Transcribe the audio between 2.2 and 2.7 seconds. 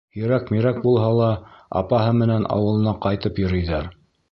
менән